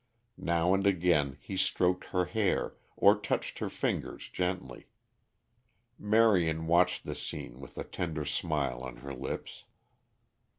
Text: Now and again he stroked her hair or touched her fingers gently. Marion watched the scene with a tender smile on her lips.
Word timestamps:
Now 0.39 0.73
and 0.73 0.87
again 0.87 1.37
he 1.39 1.55
stroked 1.55 2.05
her 2.05 2.25
hair 2.25 2.73
or 2.97 3.15
touched 3.19 3.59
her 3.59 3.69
fingers 3.69 4.29
gently. 4.29 4.87
Marion 5.99 6.65
watched 6.65 7.03
the 7.03 7.13
scene 7.13 7.59
with 7.59 7.77
a 7.77 7.83
tender 7.83 8.25
smile 8.25 8.79
on 8.81 8.95
her 8.95 9.13
lips. 9.13 9.65